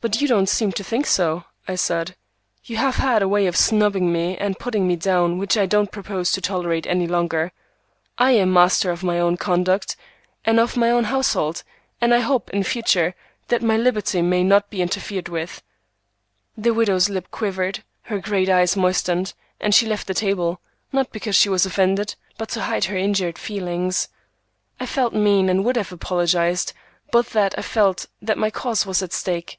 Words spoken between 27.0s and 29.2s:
but that I felt that my cause was at